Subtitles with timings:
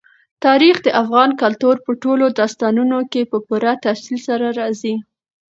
[0.45, 4.95] تاریخ د افغان کلتور په ټولو داستانونو کې په پوره تفصیل سره راځي.